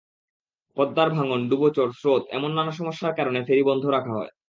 [0.77, 4.31] পদ্মার ভাঙন, ডুবোচর, স্রোত—এমন নানা সমস্যার কারণে ফেরি বন্ধ রাখা হয়।